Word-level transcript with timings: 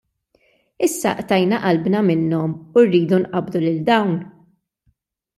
Issa 0.85 1.09
qtajna 1.17 1.59
qalbna 1.65 1.99
minnhom 2.07 2.55
u 2.77 2.83
rridu 2.87 3.17
nqabbdu 3.25 3.57
lil 3.65 3.77
dawn!? 3.91 4.17